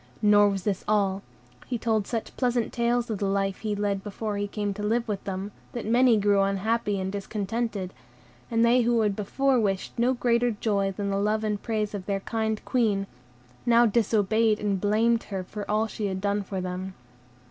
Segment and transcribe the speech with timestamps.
[0.23, 1.21] Nor was this all;
[1.67, 5.07] he told such pleasant tales of the life he led before he came to live
[5.07, 7.93] with them, that many grew unhappy and discontented,
[8.49, 12.07] and they who had before wished no greater joy than the love and praise of
[12.07, 13.05] their kind Queen,
[13.63, 16.95] now disobeyed and blamed her for all she had done for them.